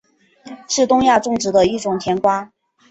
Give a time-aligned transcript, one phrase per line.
[0.67, 2.51] 是东亚种植的一种甜瓜。